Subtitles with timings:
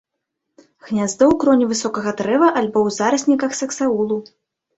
[0.87, 4.17] Гняздо ў кроне высокага дрэва альбо ў зарасніках саксаулу.